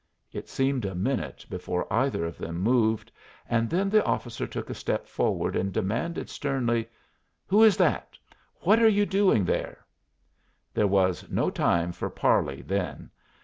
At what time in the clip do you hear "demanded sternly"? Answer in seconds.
5.71-6.89